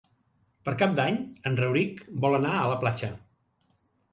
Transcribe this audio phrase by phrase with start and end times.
[0.69, 1.19] Per Cap d'Any
[1.49, 3.11] en Rauric vol anar a la platja.